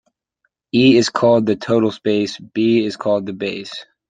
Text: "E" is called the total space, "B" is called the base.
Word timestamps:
"E" 0.71 0.97
is 0.97 1.09
called 1.09 1.45
the 1.45 1.55
total 1.55 1.91
space, 1.91 2.35
"B" 2.39 2.83
is 2.83 2.97
called 2.97 3.27
the 3.27 3.33
base. 3.33 3.85